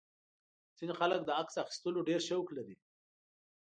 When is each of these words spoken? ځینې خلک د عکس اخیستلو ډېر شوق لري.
ځینې 0.77 0.93
خلک 0.99 1.21
د 1.25 1.29
عکس 1.41 1.55
اخیستلو 1.63 2.05
ډېر 2.09 2.21
شوق 2.29 2.47
لري. 2.57 2.75